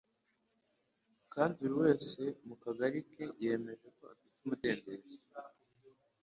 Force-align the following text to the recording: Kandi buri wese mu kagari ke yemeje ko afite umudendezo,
Kandi 1.33 1.59
buri 1.63 1.75
wese 1.81 2.21
mu 2.47 2.55
kagari 2.63 2.99
ke 3.11 3.25
yemeje 3.43 3.87
ko 3.95 4.01
afite 4.13 4.35
umudendezo, 4.43 5.11